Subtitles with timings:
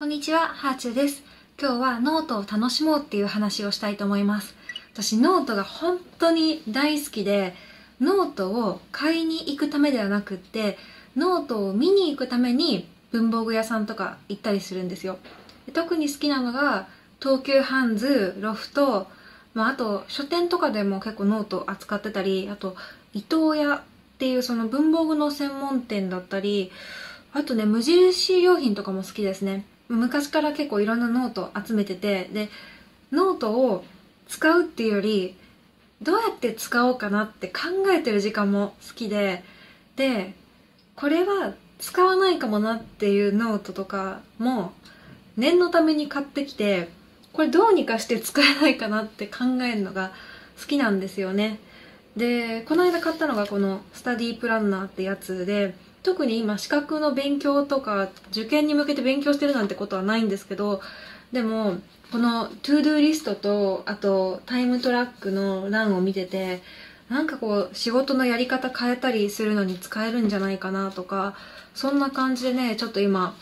[0.00, 1.24] こんにちは、ハーチューです。
[1.60, 4.54] 今日はノートを楽しもうっていう話をしたいと思います。
[4.92, 7.52] 私、ノートが本当に大好きで、
[8.00, 10.78] ノートを買いに行くためではなくって、
[11.16, 15.18] ノートを見に行くために文房具屋さんとか行ったりするんですよ。
[15.74, 16.86] 特に好きなのが、
[17.20, 19.08] 東急ハンズ、ロフト、
[19.52, 22.76] まあ、あと書店とかでも結構ノート扱ってたり、あと
[23.14, 23.82] 伊藤屋っ
[24.18, 26.70] ていうその文房具の専門店だったり、
[27.32, 29.66] あとね、無印良品とかも好きですね。
[29.88, 32.48] 昔から結構いろんなノート集めてて、で、
[33.10, 33.84] ノートを
[34.28, 35.34] 使うっていうより、
[36.02, 37.60] どうやって使おうかなって考
[37.90, 39.42] えてる時間も好きで、
[39.96, 40.34] で、
[40.94, 44.72] これは使わないかもなっていうノートとかも、
[45.36, 46.88] 念のために買ってきて、
[47.32, 50.12] これどうにかして使えないかなって考えるのが
[50.60, 51.60] 好きなんですよね。
[52.16, 60.80] で、この間買ったのがこのスタディープランナーってやつで、特に今資格の勉強とか受験に向けて勉強してるなんてことはないんですけど
[61.32, 61.78] でも
[62.10, 66.62] このトゥードゥーリストとあとタイムトラックの欄を見てて
[67.08, 71.36] なんかこう仕事のやり方変えたりするのに使えるんじゃないかなとか
[71.74, 73.34] そんな感じでねちょっと今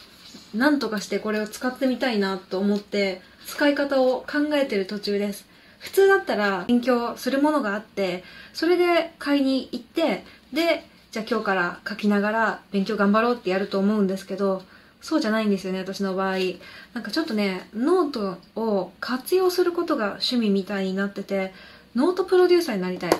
[0.54, 5.46] なんとかしてこれを使ってみたいなと思って使い方を考えてる途中です。
[5.78, 14.62] 普通だったら勉強するものがあってそれで買いに行ってでじゃあ今日から書きながら勉強頑張ろうってやると思うんですけど、
[15.00, 16.36] そうじゃないんですよね、私の場合。
[16.94, 21.54] なんかちょっとね、ノートを活用することが趣味みたいになってて、
[21.94, 23.10] ノートプロデューサーになりたい。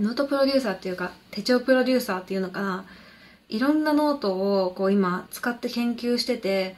[0.00, 2.84] ノートプロデューサーっていうか、手帳プロデューサーっていうのかな。
[3.48, 4.32] いろんなノート
[4.64, 6.74] をこう今使って研究してて、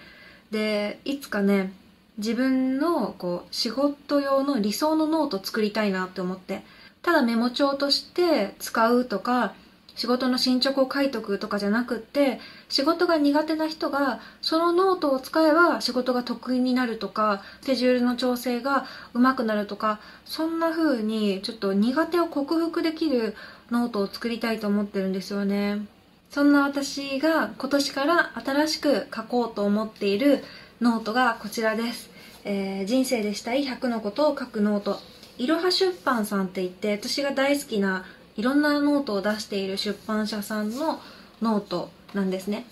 [0.50, 1.72] で、いつかね、
[2.18, 6.62] 自分のこう仕事用の理想のノート作りたいなって思って、
[7.02, 9.54] ただメモ帳として使うとか、
[9.96, 23.34] 仕事の進捗を書いとくとかじゃなくって仕事が苦手な人がそのノートを使えば仕事が得意になるとかスケジュールの調整が上手くなるとかそんな風にちょっと苦手を克服できる
[23.70, 25.86] ノートを作りたいと思ってるんですよね。
[26.30, 30.44] そんな私が今年から新しく書こうと思っている
[30.80, 32.10] ノートがこちらです、
[32.44, 35.00] えー人生でしたい100のことを書くノート。
[35.38, 38.06] いろは出版さんって言って私が大好きな
[38.36, 41.00] いろんなノートを出している出版社さんの
[41.40, 42.66] ノートなんですね。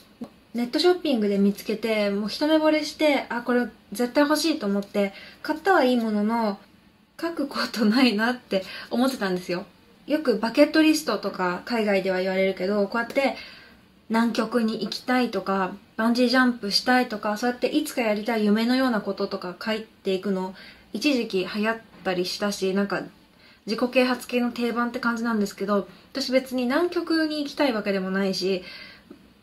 [0.54, 6.58] ネットショッピングで見つけて、もう一目惚れして、あ、これ絶対欲しいと思って、買ったはいいものの、
[7.20, 9.64] 書くことないなって思ってたんですよ。
[10.06, 13.36] よくバケットリストとか海外では言われるけど、こうやって
[14.08, 20.54] 南極に行きたいとか、バンジージャンプしたいとか、そうやっていつかやりたい夢のようなこととか書いていくの、
[20.92, 23.02] 一時期流行ったりしたし、なんか
[23.66, 28.62] 自己啓発系の定番って感じなんですけど私別に南極に行きたいわけでもないし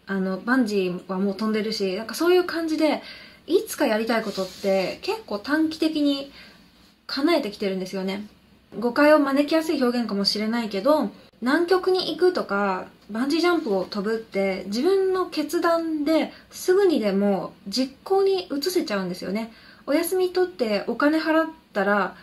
[0.06, 3.02] あのバンジーはもう飛んでるしなんかそういう感じで
[3.48, 6.32] いつかやりたいことって結構短期的に
[7.08, 8.26] 叶えてきてるんですよね。
[8.80, 11.10] 誤解を招きやすい表現かもしれないけど
[11.42, 19.52] 南極に行くとかバンジージャンプを飛ぶって自分の決断ですぐにでも実行に移せちゃうんですよね。
[19.86, 22.16] お休み取ってお金払ったら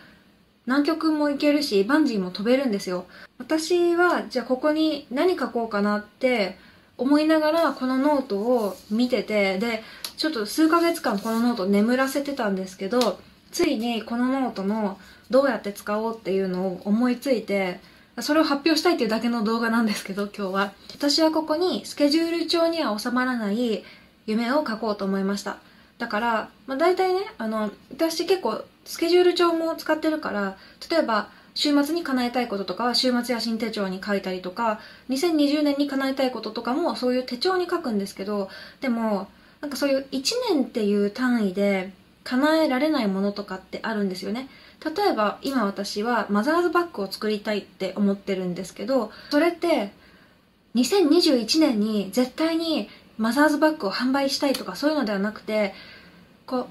[0.69, 3.07] 南極も行けるし、バンジーも飛べるんですよ。
[3.39, 6.59] 私は、じゃあここに何書こうかなって
[6.95, 9.81] 思いながらこのノートを見てて、で、
[10.15, 13.19] ちょっと数ヶ月間このノート眠らせてたんですけど、
[13.51, 14.99] ついにこのノートの
[15.31, 17.79] どうやって使おうっていうのを思いついて、
[18.19, 20.73] それを発表したいっていうだけの動画なんですけど、今日は。
[20.93, 23.83] 私はここにスケジュール帳には収まらない
[24.27, 25.57] 夢を書こうと思いました。
[25.97, 30.57] だから、まあ、大体ね、あの、私結構スケジュール帳も使ってるから、
[30.89, 34.79] 例えば、週末に叶えたいこととかは週末や新手帳に書いたりとか、
[35.09, 38.49] 2020年に叶えたいこととかもそういう手帳に書くんですけど、
[38.81, 39.27] でも、
[39.61, 41.91] なんかそういう1年っていう単位で
[42.23, 44.49] 叶えられないものとかってあるんですよね。
[44.83, 49.91] 例えば、今私はマザーズバッグを作りたいって思ってるんですけど、それって、
[50.73, 52.89] 2021年に絶対に
[53.19, 55.75] マザーズバッグを販売したいとかそういうのではなくて、
[56.47, 56.67] こう、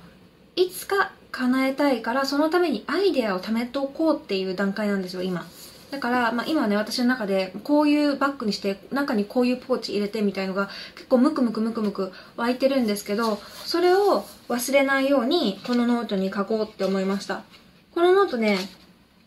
[0.56, 5.46] いつか叶えたいからそのためにアイデアを貯めておこうっていう段階なんですよ、今。
[5.90, 17.42] だから、まあ、今ね、私の中で、こういうバッグにして、中にこういうポーチ入れてみたいのが、結構ムクムクムクムク湧いてるんですけど、それを忘れないように、このノートに書こうって思いました。
[17.94, 18.58] このノートね、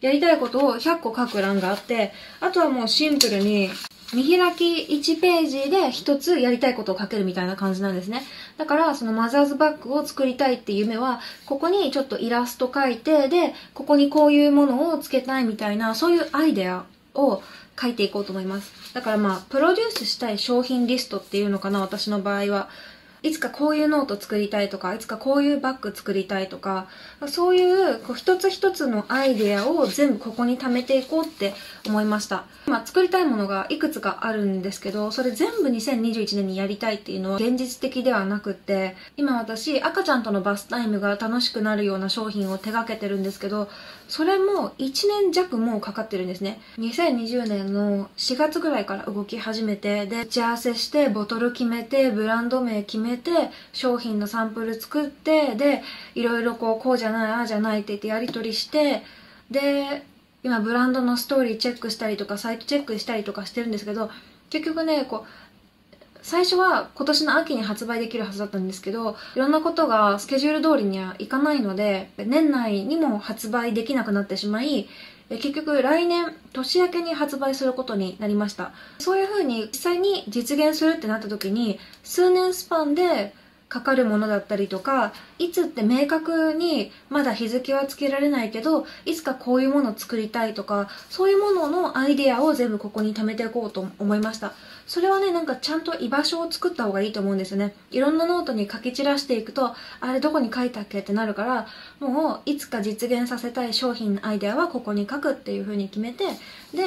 [0.02, 3.70] やりたいことを100個書く欄があって、あとはもうシンプルに、
[4.14, 8.24] 見開き1ページで1つやりたいことを書けるみたいな感じなんですね。
[8.58, 16.84] だから、そのマザーズバッグを作りたいっていう夢は、ここにちょっとイラスト描いて、で、ここにこういうものをつけたいみたいな、そういうアイデア
[17.16, 17.42] を
[17.80, 18.72] 書いていこうと思います。
[18.94, 22.70] だからまあ、プロデュースしたい商品リストっていうのかな、私の場合は。
[23.24, 26.88] いつかこういうノート作りたいとかいつかこういうバッグ作りたいとか
[27.28, 31.54] そういうこう一つ一つのアイデアを全部ここに貯めていこうって
[31.86, 32.46] 思いました。
[32.68, 43.68] 今作りたいものがいくつかあるんですけどそれ全部2021年にやりたいっていうのは現実的ではなくって今私赤ちゃんとのバスタイムが楽しくなるような商品を手掛けてるんですけど
[44.08, 46.62] それも1年弱もうかかってるんですね。
[46.78, 53.32] 2020年の4月ぐらいから動き始めてで打ち合わせしてボトル決めてブランド名決めて
[53.74, 55.84] 商品のサンプル作ってで
[56.16, 59.04] いろいろこうこうじゃないああじゃないって言ってやり取りして
[59.50, 60.04] で
[60.44, 64.10] 今ブランドのストーリーチェックしたりとかサイトチェックしたりとかしてるんですけど
[64.50, 65.30] 結局ねこう
[66.24, 74.88] 最初は今年の秋に発売できるはずだったんですけどいろんなことがスケジュール通りにはいかないので年内にも発売できなくなってしまい
[75.38, 78.72] 結局来年年明けに発売することになりました。
[79.00, 83.34] そういうふうに実際に実現するってなった時に数年スパンで
[83.72, 94.52] かかるものだったりとかいつって明確にまだ日付はつけられないけどいつかこういうものを作りたいとかそういうもののアイデアを全部ここに貯めていこうと思いました。
[94.88, 97.74] それはねなんかちゃんと居場所を作った方がいいと思うんですよね。
[97.92, 101.68] いろんなノートに書き散らしていくとあれどこに書いたっけってなるから
[102.00, 106.26] もういつか実現させたい商品のアイデアはここに書くっていう風に決めて
[106.74, 106.82] で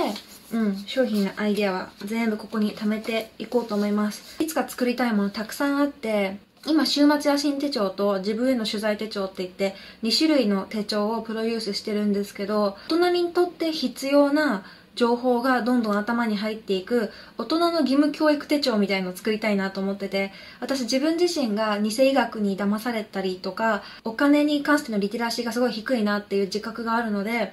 [0.52, 4.40] うん、商品のアイデアは全部ここに貯めていこうと思います。
[4.40, 6.36] いつか作りたいものたくさんあって
[6.66, 14.64] 今、週末野心手帳と自分への取材手帳って言って、2種類の手帳をプロデュースしてるんですけど、大人にとって必要な
[14.94, 27.52] 情報がどんどん頭に入っていく大人の義務教育手帳みたいのを作りたいなと思ってて私自分自身が偽医学に騙されたりとかお金に関してのリテラシーがすごい低いなっていう自覚があるので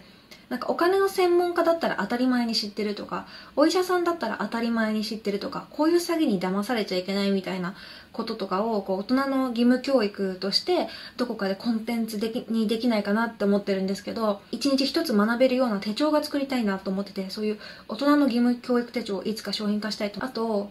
[0.49, 3.25] なんかお金の専門家だったら当たり前に知ってるとか、
[3.55, 7.75] お医者さんだったら当たり前に知ってるとか、こういう詐欺に騙されちゃいけないみたいな
[8.11, 20.23] こととかをこう大人の義務教育としてどこかでコンテンツできにできないかなって思ってるんですけど、一日一つ学べるような手帳が作りたいなと思ってて、そういう大人の義務教育手帳をいつか商品化したいと。
[20.23, 20.69] あと、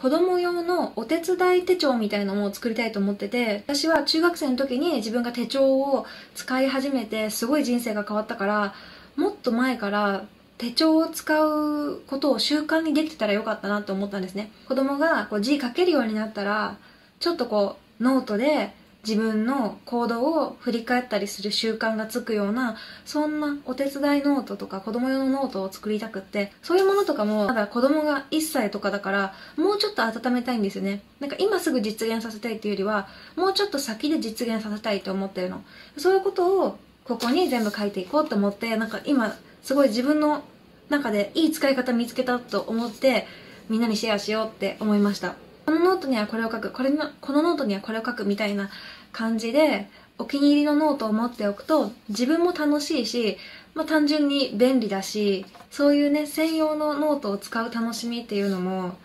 [0.00, 8.74] 子供用のお手伝い手帳みたいなのも作りたいと思ってて私は中学生の時に自分が手帳を使い始めてすごい人生が変わったから
[9.16, 10.24] もっと前から
[10.56, 14.50] 手帳を使うことを習慣にできてたらよかったなと思ったんですね。
[14.68, 16.76] 子供がこう字書けるようになったら
[17.18, 18.72] ちょっとこうノートで
[19.06, 22.76] 自分の行動を振り返ったりする習慣がつくような
[23.06, 31.02] そんなお手伝いノートとか子供用のノートを作りたくってそういうものとかもまだ子供が1歳とかだからもうちょっと温めたいんですよね。
[31.18, 35.62] なんか今すぐ実現させたいっていうよりはもうちょっと先で実現させたいと思ってるの。
[35.96, 40.42] そういうことをここに全部書いていこうと思ってなんか今すごい自分の
[40.90, 43.26] 中でいい使い方見つけたと思って
[43.68, 45.34] みんなにシェアしようって思いました。
[45.66, 48.70] このノートにはこれを書くこれのこのノートにはこれを書くみたいな
[49.12, 53.38] 感じでお気に入りのノートを持っておくと自分も楽しいし、
[53.74, 58.96] まあ、単純に便利だしそういうね専用のノートを使う楽しみっていうのも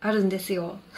[0.00, 0.78] あるんですよ。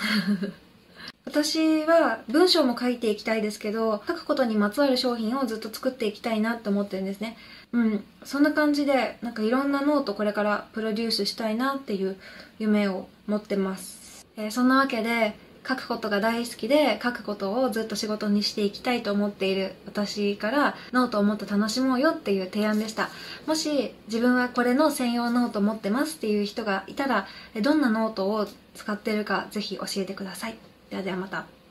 [1.27, 7.37] 私は文章も書いていきたいですけど書くことにまつわる商品をずっと作っていきたいなって思ってるんですね。
[7.73, 12.17] うんそんな感じでなんかいろんなノートこれからプロデュースしたいなっていう
[12.59, 14.04] 夢を持ってます、
[14.37, 15.35] えー、そんなわけで
[15.67, 23.09] 書くことが大好きで書くことをずっと仕事にしていきたいと思っている私からノートをもっと楽しもうよっていう提案でした
[23.47, 27.27] もし自分はこれの専用ノート持ってますっていう人がいたら
[27.63, 30.57] どんなノートを使ってるかぜひ教えてください
[30.91, 31.64] ではではまた。